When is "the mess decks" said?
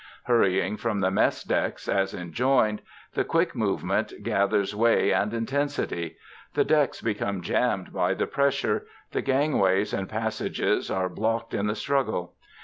1.01-1.87